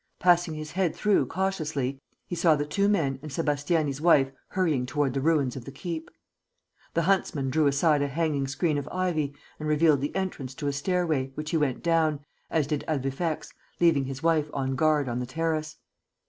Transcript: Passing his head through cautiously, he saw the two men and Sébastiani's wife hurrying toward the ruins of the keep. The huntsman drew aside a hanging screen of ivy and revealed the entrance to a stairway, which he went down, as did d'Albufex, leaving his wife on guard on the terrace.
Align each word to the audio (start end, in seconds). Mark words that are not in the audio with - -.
Passing 0.17 0.55
his 0.55 0.71
head 0.71 0.95
through 0.95 1.27
cautiously, 1.27 2.01
he 2.25 2.35
saw 2.35 2.55
the 2.55 2.65
two 2.65 2.89
men 2.89 3.19
and 3.21 3.29
Sébastiani's 3.29 4.01
wife 4.01 4.31
hurrying 4.47 4.87
toward 4.87 5.13
the 5.13 5.21
ruins 5.21 5.55
of 5.55 5.63
the 5.65 5.71
keep. 5.71 6.09
The 6.95 7.03
huntsman 7.03 7.51
drew 7.51 7.67
aside 7.67 8.01
a 8.01 8.07
hanging 8.07 8.47
screen 8.47 8.79
of 8.79 8.87
ivy 8.91 9.35
and 9.59 9.69
revealed 9.69 10.01
the 10.01 10.15
entrance 10.15 10.55
to 10.55 10.67
a 10.67 10.73
stairway, 10.73 11.31
which 11.35 11.51
he 11.51 11.57
went 11.57 11.83
down, 11.83 12.21
as 12.49 12.65
did 12.65 12.79
d'Albufex, 12.83 13.53
leaving 13.79 14.05
his 14.05 14.23
wife 14.23 14.49
on 14.55 14.73
guard 14.75 15.07
on 15.07 15.19
the 15.19 15.27
terrace. 15.27 15.77